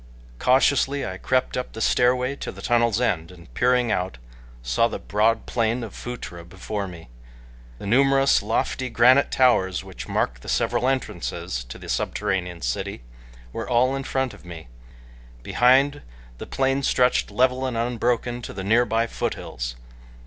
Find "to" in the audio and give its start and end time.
2.37-2.51, 11.65-11.77, 18.41-18.53